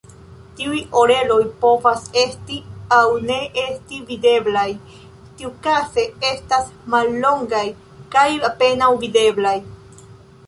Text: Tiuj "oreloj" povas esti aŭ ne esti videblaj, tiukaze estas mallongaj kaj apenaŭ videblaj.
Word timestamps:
Tiuj 0.59 0.77
"oreloj" 0.99 1.41
povas 1.65 2.05
esti 2.21 2.55
aŭ 2.95 3.01
ne 3.25 3.37
esti 3.63 3.99
videblaj, 4.07 4.65
tiukaze 5.41 6.05
estas 6.31 6.71
mallongaj 6.95 7.65
kaj 8.17 8.27
apenaŭ 8.49 8.89
videblaj. 9.05 9.55